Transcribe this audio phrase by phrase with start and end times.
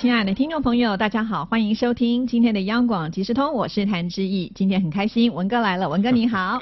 [0.00, 4.50] 亲爱的听众朋友，大家好，欢迎收听今天的央广即时通，我是谭志毅。
[4.54, 6.58] 今天很开心，文哥来了，文哥你好。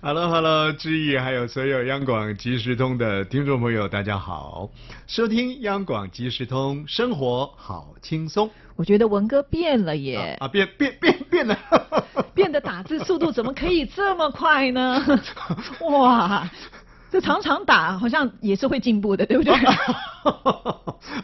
[0.00, 4.70] Hello Hello，志毅还有所有央广即时通的听众朋友，大家好，
[5.06, 8.48] 收听央广即时通，生活好轻松。
[8.74, 11.58] 我觉得文哥变了耶，啊，啊变变变变了，
[12.34, 15.04] 变得打字速度怎么可以这么快呢？
[15.90, 16.50] 哇！
[17.10, 19.54] 这常常打好像也是会进步的，对不对？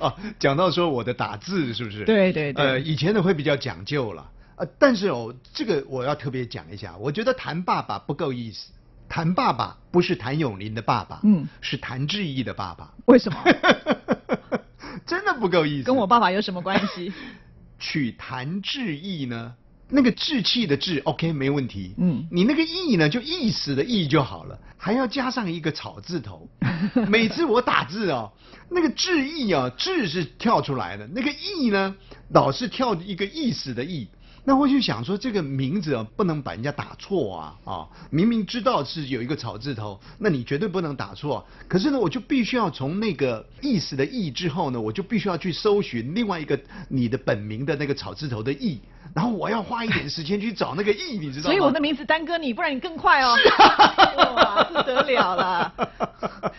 [0.00, 2.04] 啊， 讲到说我的打字是不是？
[2.04, 8.72] 对对对呃，以前的会比较讲究了，呃，但是哦，这个我要特别讲一下，我觉得谈爸爸不够意思，
[9.08, 13.38] 谭爸爸不是谭咏麟的爸爸，嗯是谭志毅的爸爸，为什么？
[15.06, 15.84] 真的不够意思。
[15.84, 17.12] 跟我爸爸有什么关系？
[17.78, 19.54] 取谭志毅呢？
[19.94, 21.94] 那个志气的志，OK 没问题。
[21.98, 26.48] 嗯你那个意呢，就意思的意就好了，还要加上一个草字头。
[27.08, 28.32] 每次我打字哦，
[28.68, 31.94] 那个志意啊，志是跳出来的，那个意呢，
[32.30, 34.08] 老是跳一个意思的意。
[34.46, 37.88] 那我就想说，这个名字啊，不能把人家打错啊啊！
[38.10, 41.46] 明明知道是有一个草字头，那你绝对不能打错。
[41.66, 48.80] 可是呢，我就必须要从那个意思的意之后呢，我就必须要去搜寻另外一个你的本名的那个草字头的意，
[49.14, 51.50] 然后我要花一点时间去找那个意，你知道吗？
[51.50, 53.34] 所以我的名字耽搁你，不然你更快哦。
[54.36, 55.72] 哇，不得了了！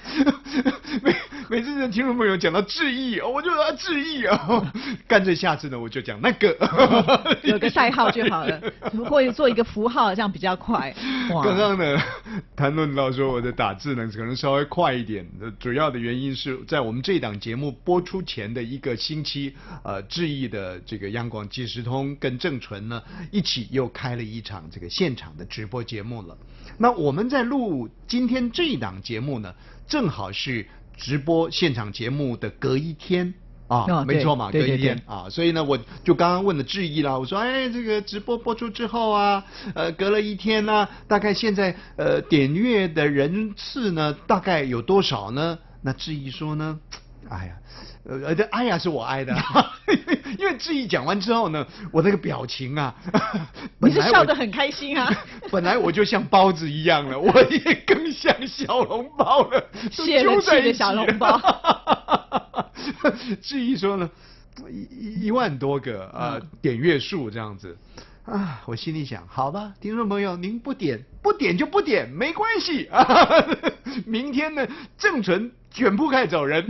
[1.04, 1.16] 每
[1.50, 4.74] 每次的听众朋友讲到志毅，哦我就说志毅啊，
[5.08, 6.56] 干脆下次呢我就讲那个，
[7.44, 8.62] 有个代号就好了，
[9.10, 10.94] 或者做一个符号，这样比较快。
[11.32, 12.02] 哇刚刚呢
[12.56, 23.02] 谈论到说我的打字呢可能稍微快一点，呃主要的原因是在我们这档节目播出前的一个星期，呃，志毅的这个央广即时通跟郑纯呢
[23.32, 26.38] 一起又开了一场这个现场的直播节目了。
[26.78, 29.54] 那我们在录今天这一档节目呢，
[29.88, 33.34] 正好是直播现场节目的隔一天。
[33.68, 45.58] 啊，哦没错嘛，隔一天啊，所以呢，我就刚刚问了志毅啦，我说，哎，这个直播播出之后啊，呃，隔了一天呢、大概现在呃点阅的人次呢，大概有多少呢？
[45.82, 46.80] 那志毅说呢，
[47.30, 47.54] 哎呀，
[48.08, 49.36] 呃，这哎呀是我挨的，
[50.38, 52.94] 因为志毅讲完之后呢，我那个表情啊，
[53.80, 55.12] 你是笑得很开心啊。
[55.52, 59.60] 本来我就像包子一样了，我也更像小笼包了，
[59.98, 61.40] 都泄了揪在一起气的小笼包。
[63.42, 64.10] 志毅说呢，
[64.70, 67.76] 一一一万多个呃、嗯点阅数这样子。
[68.26, 73.46] 啊，我心里想，好吧，听众朋友，您不点不点就不点，没关系啊。
[74.06, 76.66] 明天呢，正纯卷铺盖走人。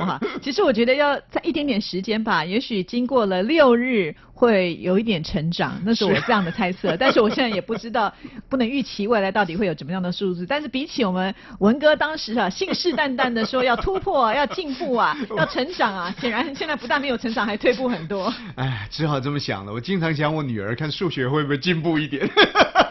[0.00, 6.96] 哇，其实我觉得要在一点点时间吧，也许经过了六日会有一点成长，那是我这样的猜测。
[6.98, 8.12] 但是我现在也不知道，
[8.48, 10.46] 不能预期未来到底会有怎么样的数字。
[10.46, 18.32] 但是比起我们文哥当时啊信誓旦旦的说要突破、啊、 要进步啊、要成长啊，显然现在不但没有成长，还退步很多。
[18.56, 19.72] 哎，只好这么想了。
[19.72, 22.89] 我经常想我女儿看数学会不会进步一点，不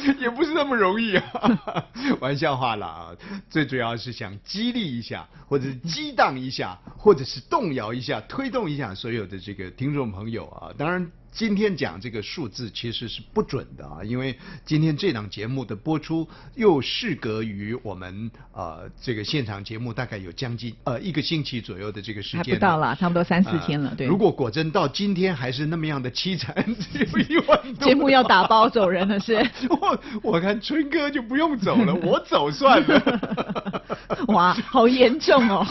[0.18, 1.58] 也不是那么容易啊。
[2.20, 3.10] 玩笑话了啊，
[3.50, 10.72] 最主要是想激励一下，或者是激荡一下，或者是动摇一下、推动一下所有的这个听众朋友啊。
[10.76, 11.10] 当然。
[11.38, 16.26] 今天讲这个数字其实是不准的啊，因为今天这档节目的播出
[16.56, 23.94] 又事隔于我们呃这个现场节目大概有将近呃一个星期左右的这个时间还间，不到啦，差不多三四天了。
[23.96, 26.52] 对，呃如果果真到今天还是那么样的凄惨，
[26.92, 29.34] 只有一万多，节目要打包走人了是
[29.70, 33.86] 我我看春哥就不用走了，我走算了。
[34.28, 35.66] 哇，好严重哦。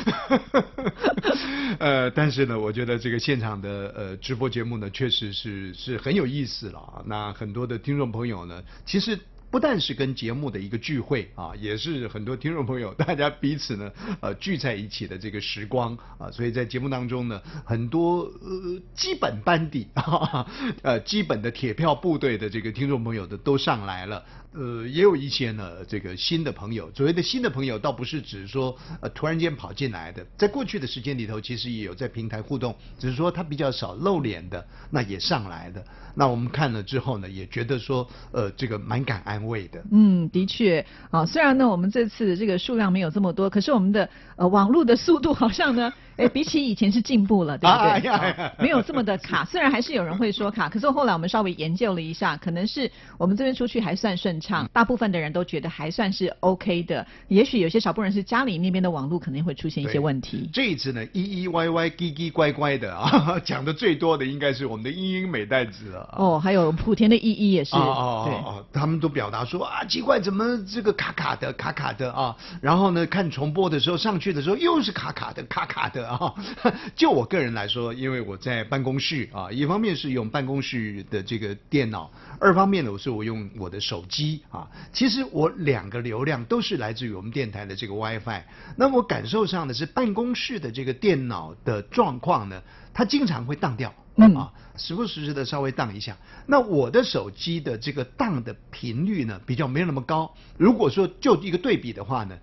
[1.79, 7.03] 呃，但是呢，我觉得这个现场的呃直播节目呢，确实是是很有意思了啊。
[7.05, 9.19] 那很多的听众朋友呢，其实。
[9.49, 13.89] 不但是跟节目的一个聚会啊，也是很多听众朋友大家彼此呢
[14.19, 20.45] 呃聚在一起的这个时光啊，所以在节目当中呢，很多呃基本班底 啊，
[20.81, 24.21] 呃基本的铁票部队的这个听众朋友的都上来了，
[24.57, 35.83] 呃也有一些呢这个新的朋友，所谓的新的朋友倒不是指说呃突然间跑进来的，在过去的时间里头，其实也有在平台互动，只是说他比较少露脸的，那也上来的。
[36.15, 39.79] 那我们看了之后呢，也觉得说，呃，这个蛮感安慰的。
[39.91, 48.51] 嗯，的确啊，虽然呢我们这次这个数量没有这么多，可是我们的呃网络的速度好像呢， 哎，比起以前是进步了，对不对？
[48.57, 52.89] 没有这么的卡， 虽然还是有人会说卡，可是后来我们稍微研究了一下，可能是
[53.19, 54.46] 我们这边出去还算顺畅。
[54.47, 57.05] 畅，大部分的人都觉得还算是 OK 的。
[57.27, 60.49] 也许有些少部分人是家里那边的网络可能会出现一些问题。
[60.53, 66.09] 这一次呢，咿咿歪歪、叽叽乖乖的啊， 讲的最多的应该是我们的英英美代子了。
[66.17, 67.75] 哦，还有莆田的依依也是。
[67.75, 72.35] 哦哦哦，他们都表达说啊，奇怪，怎么这个卡卡的、卡卡的啊？
[72.61, 76.33] 然后呢，看重播的时候上去的时候又是卡卡的、卡卡的啊。
[76.95, 82.09] 就我个人来说，因为我在办公室啊，一方面是用办公室的这个电脑，
[82.39, 84.67] 二方面呢，我是我用我的手机啊。
[84.91, 88.41] 其实我两个流量都是来自于我们电台的这个 WiFi。
[88.75, 92.61] 那我感受上的是办公室的这个电脑的状况呢，
[92.93, 93.93] 它经常会宕掉。
[94.17, 96.17] 啊，时不时的稍微荡一下。
[96.47, 100.33] 那我的手机的这个荡的频率呢，比较没有那么高。
[100.57, 102.35] 如果说就一个对比的话呢，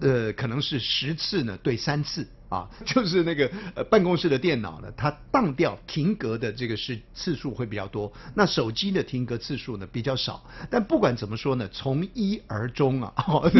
[0.00, 2.24] 呃，可能是十次呢对三次。
[2.48, 10.42] 啊， 就是那个呃办公室的电脑呢，它当掉停格的这个是次数会比较多，那手机的停格次数呢比较少。
[10.70, 13.50] 但不管怎么说呢，从一而终啊， 哦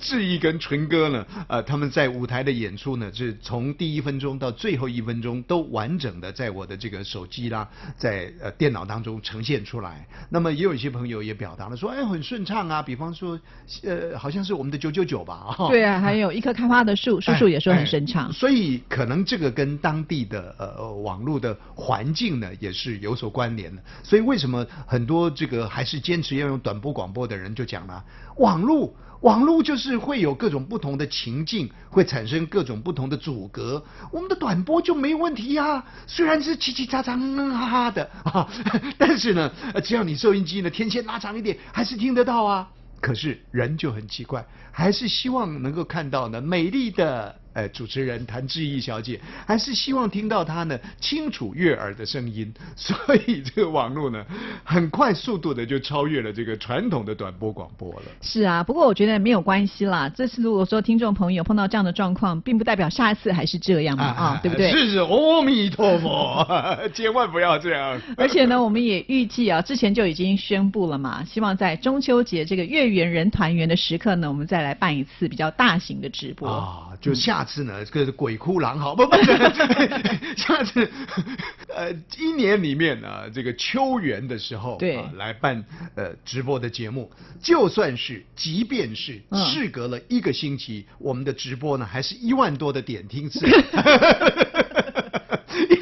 [0.00, 7.66] 志毅 跟纯哥呢，呃他们在舞台的演出呢，是从第一分钟到最后一分钟都完整的在我的这个手机啦，
[7.96, 10.06] 在呃电脑当中呈现出来。
[10.28, 13.40] 那么也有一些朋友也表达了说，哎很顺畅啊，比方说
[13.82, 17.53] 呃好像是我们的九九九吧，对啊，还有一棵开花的树，树树。
[17.54, 23.80] 也说很顺畅，所以可能这个跟当地的呃网络的环境呢也是有所关联的。
[24.02, 28.04] 所以为什么很多这个还是坚持要用短波广播的人就讲了，
[28.38, 35.84] 网络网络就是会有各种不同的情境，会产生各种不同的阻隔，我们的短波就没问题啊。
[36.08, 38.46] 虽然是叽叽喳喳、嗯哈哈的啊，
[38.98, 39.50] 但是呢，
[39.84, 42.68] 只要你收音机呢天线拉长一点，还是听得到啊。
[43.00, 47.36] 可是人就很奇怪，还是希望能够看到呢美丽的。
[47.54, 52.96] 呃，主持人谭志毅小姐还是希望听到她呢清楚悦耳的声音，所
[53.26, 54.24] 以这个网络呢，
[54.64, 58.02] 很快速度的就超越了这个传统的短波广播了。
[58.20, 60.08] 是啊，不过我觉得没有关系啦。
[60.08, 64.72] 这次如果说听众朋友碰到这样的状况，并不代表下一次还是这样嘛啊，对不对？
[64.72, 66.44] 是是，阿弥陀佛，
[66.92, 68.00] 千万不要这样。
[68.16, 77.43] 而且呢，我们也预计啊，之前就已经宣布了嘛，希望在中秋节这个月圆人团圆的时刻呢，我们再来办一次比较大型的直播啊，就下。
[77.44, 79.16] 次呢，这个鬼哭狼嚎，不不，
[80.36, 80.90] 下次
[81.74, 85.64] 呃一年里面呢，这个秋园的时候，对，来办
[85.94, 87.10] 呃直播的节目，
[87.42, 93.46] 就算是即便是事隔了一个星期，我们的直播呢，还是一万多的点听次。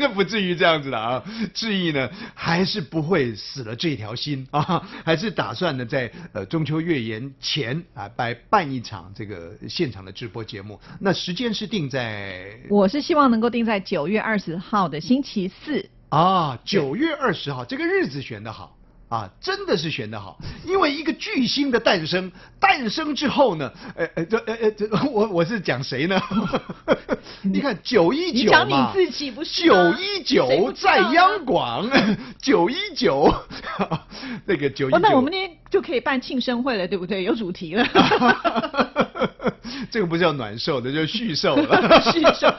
[0.02, 1.22] 应该 不至于这样子的啊！
[1.54, 10.78] 志毅呢，还是不会死了这条心啊， 还是打算呢，在呃中秋月圆前啊，办办一场这个现场的直播节目。
[11.00, 18.76] 那时间是定在，我是希望能够定在九月二十号的星期四啊，九月二十号这个日子选的好。
[19.12, 26.18] 啊，真的是选得好，因为一个巨星的诞生，诞生之后呢，呃呃，这呃呃这 我我是讲谁呢？
[27.44, 29.66] 你看九一九嘛，讲你自己不是？
[29.66, 31.86] 九一九在央广，
[32.40, 33.30] 九一九，
[34.46, 37.22] 那个九一九，那我们那天就可以办庆生会了，对不对？
[37.22, 37.84] 有主题了。
[39.90, 42.00] 这个不叫暖寿的，叫续 寿了。
[42.12, 42.52] 续寿，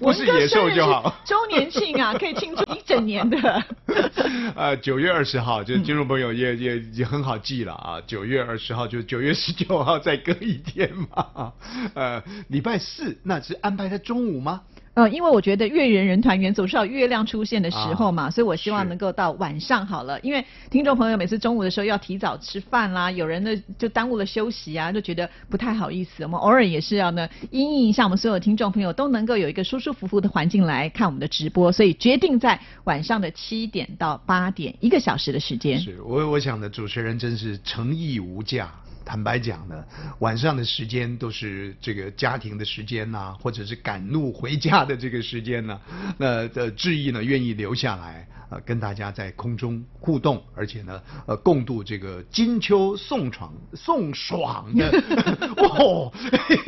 [0.00, 1.14] 不是野兽就好。
[1.24, 3.62] 周年庆啊，可以庆祝一整年的。
[4.56, 8.00] 呃，九月二十号，就听众朋友也也也很好记了啊。
[8.06, 11.52] 九月二十号就九月十九号，再隔一天嘛。
[11.94, 14.60] 呃，礼拜四那是安排在中午吗？
[14.94, 20.18] 呃，因为我觉得月圆人团圆总是要月亮出现的时候嘛，所以我希望能够到晚上好了。
[20.20, 26.22] 因为听众朋友每次中午的时候要提早吃饭啦，有人呢就耽误了休息啊，就觉得不太好意思。
[26.22, 35.80] 我们偶尔也是要呢，应应一下我们所有听众朋友都能够有一个舒舒服服的环境来看我们的直播，所以决定在晚上的七点到八点一个小时的时间。
[35.80, 38.72] 是我我想的主持人真是诚意无价。
[39.04, 39.84] 坦白讲呢，
[40.20, 45.80] 晚上的时间都是这个家庭的时间呐，或者是赶路回家的这个时间呢。
[46.18, 54.90] 那的志毅呢，愿意留下来，呃，跟大家在空中互动，而且呢，呃，共度这个金秋送爽送爽的。
[55.58, 56.12] 哦，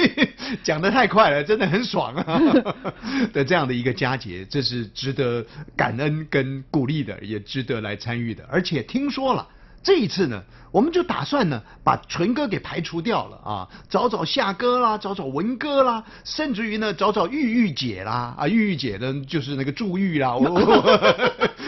[0.62, 2.40] 讲的太快了，真的很爽啊！
[3.32, 5.44] 的这样的一个佳节，这是值得
[5.76, 8.44] 感恩跟鼓励的，也值得来参与的。
[8.50, 9.48] 而且听说了。
[9.86, 20.50] 这一次呢，我们就打算呢把纯哥给排除掉了啊，找找夏哥啦，找找文哥啦，甚至于呢找找玉玉姐啦啊，玉玉姐呢就是那个祝玉啦，我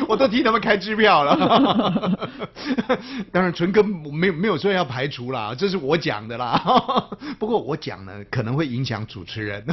[0.08, 2.18] 我都替他们开支票了。
[3.30, 6.60] 当然纯哥没有没有说要排除啦，这是我讲的啦。
[7.38, 9.64] 不过我讲呢可能会影响主持人。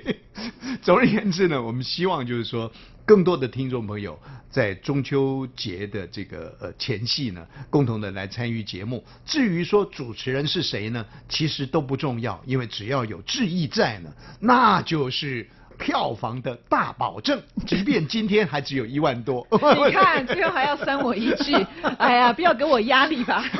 [0.82, 2.70] 总而言之呢，我们希望就是说。
[3.10, 4.16] 更多的听众朋友
[4.48, 9.04] 在中秋节的这个呃前夕呢，共同的来参与节目。
[9.26, 17.42] 至于说主持人是谁呢，其实都不重要，因为只要有志毅在呢，那就是票房的大保证。
[17.66, 21.52] 即便今天还只有一万多，你看最后还要删我一句，
[21.98, 23.42] 哎呀，不要给我压力吧。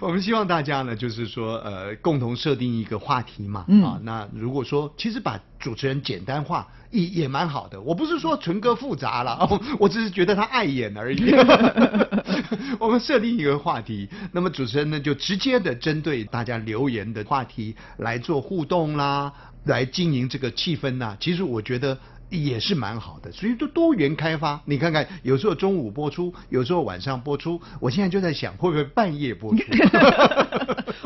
[0.00, 7.80] 我们希望大家呢，就是说，呃，共同设定一个话题嘛，嗯啊，那如果说，其实把主持人简单化也也蛮好的。
[7.80, 11.34] 我不是说纯哥复杂了，哦 我只是觉得他碍眼而已。
[12.78, 19.32] 我们设定一个话题，那么主持人呢就直接的针对大家留言的话题来做互动啦，
[19.64, 21.16] 来经营这个气氛呐。
[21.20, 21.98] 其实我觉得。
[22.30, 24.60] 也是蛮好的，所以就多元开发。
[24.66, 27.58] 你看看，有时候中午播出，有时候晚上播出。
[27.80, 29.62] 我现在就在想，会不会半夜播出？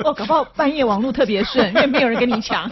[0.02, 2.68] 哦，搞不好半夜网络特别顺，因为没有人跟你抢。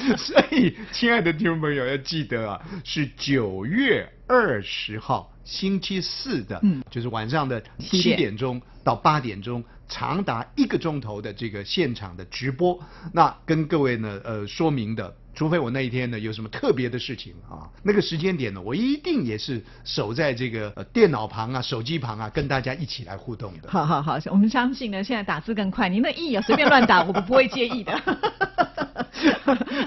[0.16, 12.78] 所以，亲爱的听众朋友要记得啊，是九月二十号星期四的，嗯就是晚上的七点钟到八点钟，长达一个钟头的这个现场的直播。
[13.12, 15.16] 那跟各位呢，呃，说明的。
[15.32, 23.70] 除非我那一天呢有什么特别的事情啊，那个时间点呢，我一定也是守在这个、呃、电脑旁啊、手机旁啊，跟大家一起来互动的。
[23.70, 27.96] 好好好，我们相信呢，现在打字更快，您的意啊随便乱打，我们不会介意的。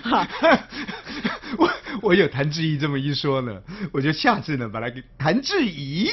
[0.04, 0.28] 哈，
[2.04, 6.10] 我我有谭志毅这么一说呢，我就下次呢把它给谭志怡。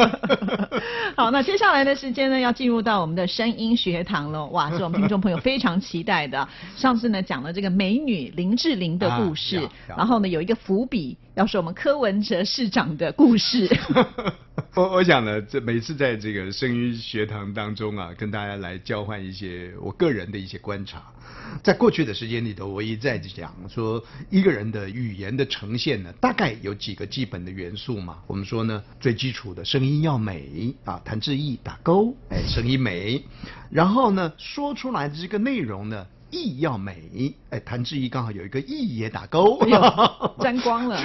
[1.16, 4.46] 好，那接下来的时间呢，要进入到我们的声音学堂了。
[4.46, 6.46] 哇，是我们听众朋友非常期待的。
[6.76, 13.68] 上次呢讲了这个美女林志玲的故事，然后呢有一个伏笔，要是我们柯文哲市长的故事。
[14.74, 21.02] 我我想呢，这每次在这个声音学堂当中啊，跟大家来交换一些我个人的一些观察。
[21.62, 28.18] 在过去的时间里头，我一再讲说，一个人的语语言的呈现呢，大概有几个基本的元素嘛。
[28.26, 33.22] 我们说呢，最基础的声音要美啊，谭志毅打勾，哎，声音美。
[33.70, 39.70] 然后呢，说出来的这个内容呢，意要美，哎，谭志毅刚好有一个意也打勾，哎
[40.40, 41.00] 沾光了。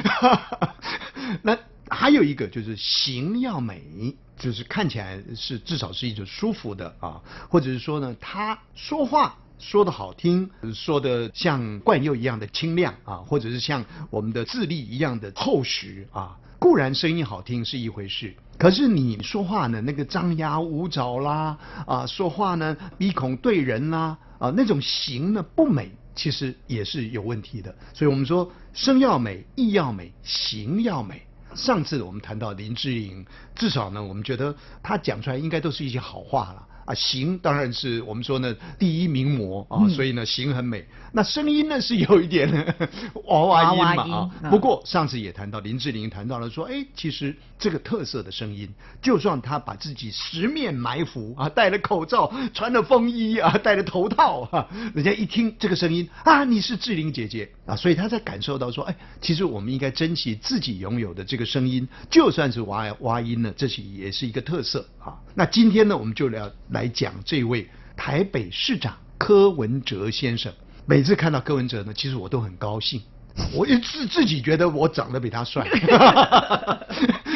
[1.43, 1.55] 那
[1.87, 16.35] 还有一个就是形要美，就是看起来是至少是一种舒服的啊，或者是说呢，他说话说的好听，说的像冠佑一样的清亮啊，或者是像我们的智力一样的厚实啊。
[16.57, 27.73] 固然声音好听是一回事，可是你说话呢，那个张牙舞爪啦，啊，说话呢鼻孔对人啦，啊，那种形呢不美，其实也是有问题的。
[27.93, 31.21] 所以我们说声要美，意要美，形要美。
[31.55, 33.25] 上次我们谈到林志颖，
[33.55, 36.67] 至少呢，我们觉得他讲出来应该都是一些好话了。
[36.85, 40.85] 啊，形当然是我们说呢第一名模啊，嗯所以呢形很美。
[41.13, 42.49] 那声音呢是有一点
[43.27, 44.31] 娃娃音嘛啊。
[44.43, 48.67] 嗯不过上次也谈到林志玲谈到了说，哎，其实这个特色的声音，
[49.01, 65.15] 就算她把自己十面埋伏啊，戴了口罩，穿了风衣啊，戴了头套啊，人家一听这个声音啊，你是志玲姐姐啊，所以她在感受到说，哎，其实我们应该珍惜自己拥有的这个声音，就算是娃娃音呢，这是也是一个特色啊。
[65.35, 70.51] 那今天呢，我们就来来讲这位台北市长柯文哲先生。
[70.85, 73.01] 每次看到柯文哲呢，其实我都很高兴。
[73.55, 75.65] 我一自自己觉得我长得比他帅，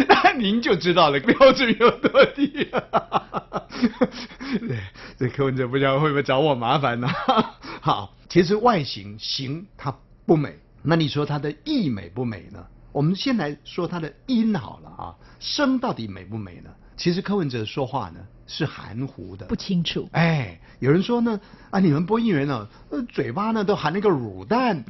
[0.09, 2.47] 那您就知道了标准有多低。
[4.59, 4.77] 对，
[5.17, 7.07] 这柯文哲不知道会不会找我麻烦呢？
[7.79, 12.65] 好，其实外形形它不美，那你说它的意美不美呢？
[12.91, 16.69] 我们先来说它的音好了啊，声到底美不美呢？
[16.97, 20.07] 其实柯文哲说话呢是含糊的，不清楚。
[20.13, 21.39] 哎，有人说呢，
[21.71, 24.83] 啊，你们播音员呢，呃，嘴巴呢都含那个乳蛋，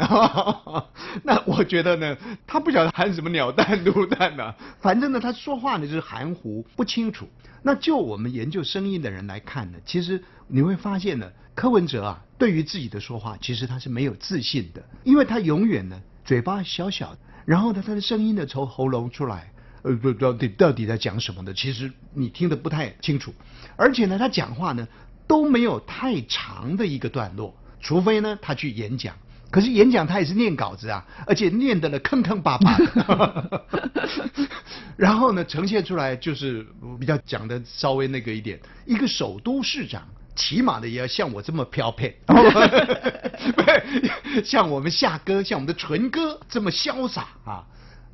[1.23, 7.27] 那我觉得呢，他不晓得含什么鸟蛋、卤蛋呢、反正呢，他说话呢就是含糊不清楚。
[7.63, 19.51] 那就我们研究声音的人来看呢，其实你会发现呢，柯文哲啊，对于自己的说话，其实他是没有自信的，因为他永远呢嘴巴小小的，然后呢他的声音呢从喉咙出来。
[19.85, 21.53] 呃，到底到底在讲什么呢？
[21.53, 23.31] 其实你听得不太清楚，
[23.75, 24.87] 而且呢，他讲话呢
[25.27, 29.15] 都没有太长的一个段落，除非呢他去演讲。
[29.51, 33.61] 可是演讲他也是念稿子啊，而且念的呢坑坑巴巴的，
[34.97, 36.65] 然后呢呈现出来就是
[36.99, 40.01] 比较讲的稍微那个一点，一个首都市长。
[40.35, 42.13] 起码的也要像我这么飘配，
[44.43, 47.63] 像我们夏哥，像我们的纯哥这么潇洒啊。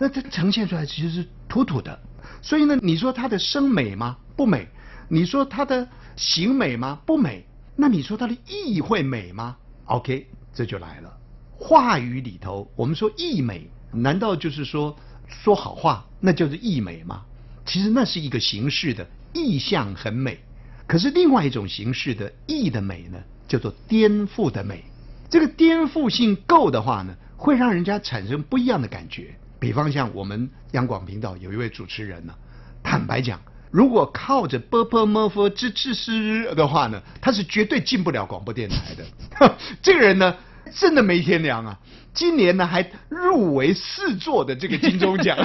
[0.02, 2.00] 那它呈现出来其实是土土的，
[2.42, 4.18] 所以呢，你说它的声美吗？
[4.36, 4.68] 不美。
[5.08, 7.00] 你说它的形美吗？
[7.06, 7.46] 不美。
[7.76, 9.56] 那你说它的意会美吗
[9.86, 11.18] ？OK，这就来了。
[11.56, 17.22] 话语里头，我们说意美，难道就是说说好话那就是意美吗？
[17.68, 20.40] 其实那是一个形式的意象很美，
[20.88, 24.84] 可是另外一种形式的意的美呢，叫做颠覆的美。
[25.30, 29.36] 这个颠覆性够的话呢，会让人家产生不一样的感觉。
[29.62, 32.34] 比方像我们央广频道有一位主持人呢，
[32.82, 33.40] 坦白讲，
[33.70, 39.56] 如果靠着啵啵么啵吱吱吱的话呢，他是绝对进不了广播电台的。
[39.80, 40.36] 这个人呢，
[40.74, 41.80] 真的没天良啊！
[42.12, 45.38] 今年呢还入围四座的这个金钟奖。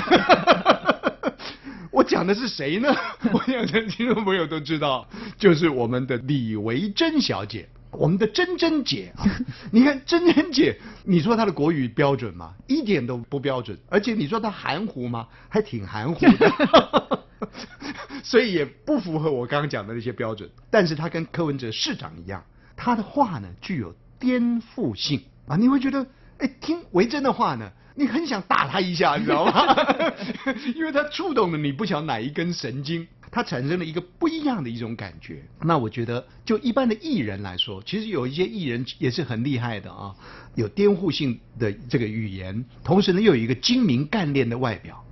[1.93, 2.89] 我讲的是谁呢？
[3.33, 5.07] 我想听众朋友都知道，
[5.37, 7.69] 就是我们的李维珍小姐。
[7.99, 9.25] 我们的珍珍姐啊，
[9.73, 12.55] 你看珍珍姐，你说她的国语标准吗？
[12.67, 15.27] 一点都不标准，而且你说她含糊吗？
[15.49, 17.21] 还挺含糊的，
[18.23, 20.49] 所以也不符合我刚刚讲的那些标准。
[20.71, 22.45] 但是她跟柯文哲市长一样，
[22.77, 26.07] 她的话呢具有颠覆性啊，你会觉得，
[26.39, 29.77] 哎，听维珍的话呢，你很想打他一下，你知道吗？
[30.75, 33.07] 因为他触动了你不晓哪一根神经。
[33.31, 35.43] 它产生了一个不一样的一种感觉。
[35.63, 40.15] 那我觉得，就一般的艺人来说，其实有一些艺人也是很厉害的啊，
[40.55, 45.05] 有颠覆性的这个语言，同时呢又有一个精明干练的外表，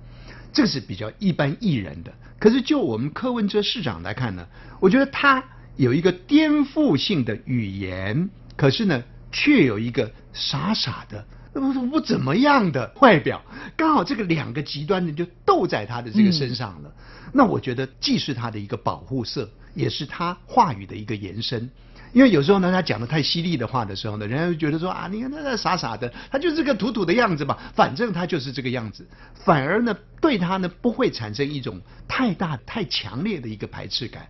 [0.51, 2.13] 这是比较一般艺人的。
[2.39, 4.47] 可是就我们柯文哲市长来看呢，
[4.79, 5.43] 我觉得他
[5.75, 11.25] 有一个颠覆性的语言，可是呢却有一个傻傻的。
[11.59, 13.41] 不 不怎么样的外表，
[13.75, 16.91] 刚好这个两个极端呢就斗在他的这个身上了。
[17.33, 21.69] 那我觉得既是他的一个保护色，也是他话语的一个延伸。
[22.13, 29.05] 因为有时候呢，他讲的太犀利的话的时候呢，人家就觉得说啊，你看他那傻傻的，他就是个土土的样子嘛，反正他就是这个样子。
[29.33, 34.27] 反而呢，对他呢不会产生一种太大太强烈的一个排斥感。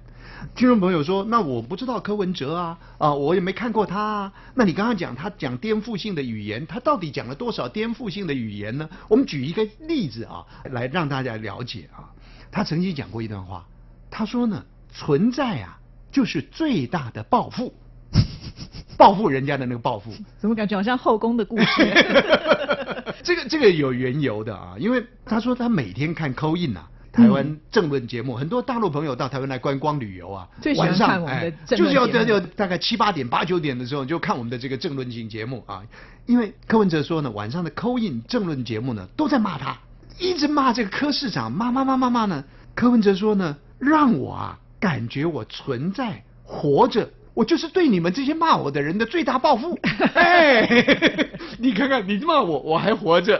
[0.53, 3.99] 听众朋友说：“那我不知道柯文哲啊，啊，我也没看过他。
[3.99, 4.33] 啊。
[4.53, 8.87] 那你刚刚讲他讲颠覆性的语言，他到底讲了多少颠覆性的语言呢？
[9.07, 12.11] 我们举一个例子啊，来让大家了解啊。
[12.51, 13.65] 他曾经讲过一段话，
[14.11, 15.79] 他说呢，存在啊
[16.11, 17.73] 就是最大的报复，
[18.97, 20.11] 报复人家的那个报复。
[20.37, 21.65] 怎么感觉好像后宫的故事？
[23.23, 35.82] 这个这个有缘由的啊，因为他说他每天看扣印呐。”台湾政论节目，很多大陆朋友到台湾来观光旅游啊，晚上哎，就是要在就大概七八点、八九点的时候就看我们的这个政论型节目啊。
[36.25, 39.80] 因为柯文哲说呢，晚上的扣印政论节目呢都在骂他，
[40.19, 42.43] 一直骂这个柯市长，骂骂骂骂骂呢。
[42.75, 47.10] 柯文哲说呢，让我啊感觉我存在活着。
[47.36, 49.78] 我就是对你们这些骂我的人的最大报复。
[50.15, 50.67] 哎，
[51.60, 53.39] 你看看，你骂我，我还活着。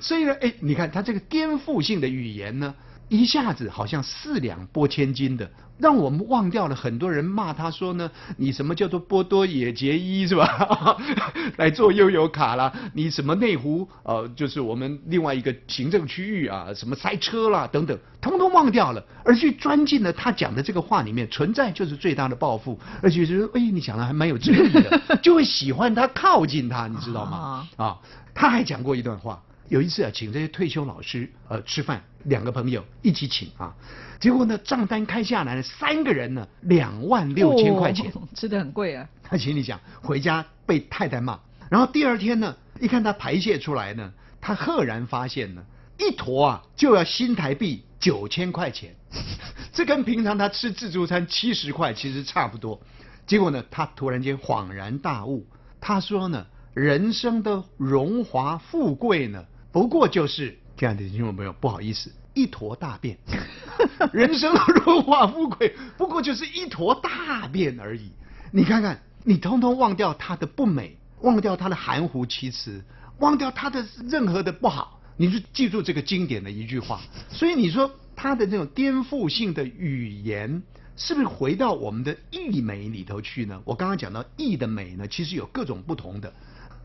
[0.00, 2.74] 所以呢，哎，你看他这个颠覆性的语言呢，
[3.12, 5.50] 一下子好像四两拨千斤的。
[5.78, 10.96] 让我们忘掉了很多人骂他说呢，你什么叫做波多野结衣是吧？
[11.58, 27.66] 来做悠游卡啦，你什么内湖呃，就是我们另外一个行政区域啊，什么塞车啦等等，通通忘掉了，而去钻进了他讲的这个话里面，存在就是最大的报复，而且是哎，你讲的还蛮有哲理的，就会喜欢他靠近他，你知道吗？
[27.76, 27.98] 啊，
[28.34, 29.42] 他还讲过一段话。
[29.72, 33.74] 有一次啊，请这些退休老师呃吃饭，两个朋友一起请啊，
[34.20, 39.08] 结果呢账单开下来了，三个人呢两万六千块钱， 吃得很贵啊。
[39.22, 45.64] 他心里想，回家被太太骂，然后第二天呢，一看他排泄出来呢，他赫然发现呢，
[45.98, 48.94] 一坨啊就要新台币九千块钱，
[49.72, 52.78] 这跟平常他吃自助餐七十块其实差不多。
[53.26, 55.46] 结果呢，他突然间恍然大悟，
[55.80, 59.42] 他说呢，人生的荣华富贵呢。
[59.72, 63.16] 不过就是这样的听众朋友，不好意思，一坨大便。
[64.12, 64.52] 人生
[64.84, 68.10] 荣华富贵，不过就是一坨大便而已。
[68.50, 72.84] 你看看，你通通忘掉他的不美，忘掉他的含糊其辞，
[73.18, 77.00] 忘掉他的任何的不好，你就记住这个经典的一句话。
[77.30, 80.62] 所以你说他的那种颠覆性的语言，
[80.96, 83.62] 是不是回到我们的意美里头去呢？
[83.64, 86.30] 我刚刚讲到意的美呢，其实有各种不同的。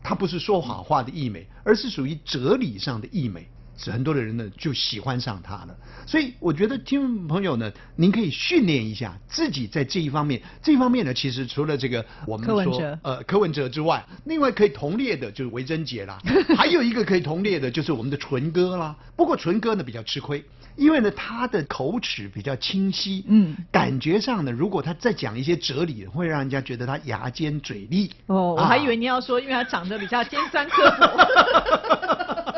[0.02, 3.48] 它不是说谎话的溢美，而是属于哲理上的溢美，
[3.86, 5.76] 很多的人呢就喜欢上它了。
[6.06, 10.42] 所以我觉得听众朋友呢，您可以训练一下自己在这一方面。
[10.62, 16.18] 这一方面呢，其实除了这个我们说呃柯文哲之外，另外可以同列的就是维珍姐啦，
[16.56, 18.96] 还有一个可以同列的就是我们的纯哥啦。
[19.16, 20.44] 不过纯哥呢比较吃亏。
[20.76, 28.12] 因为呢，他的口齿比较清晰，嗯，感觉上呢，如果他再讲一些哲理，会让人家觉得他牙尖嘴利。
[28.26, 32.54] 哦，我还以为你要说，因为他长得比较尖酸刻薄。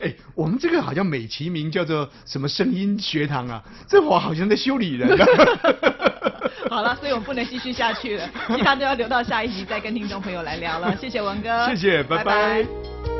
[0.00, 5.08] 哎，我们这个好像美其名叫做什么声音学堂啊，这我好像在修理人。
[6.70, 10.96] 好了，所以我们不能继续下去了，其他都要留到下一集再跟听众朋友来聊了。
[10.96, 13.13] 谢谢文哥，谢谢，拜拜。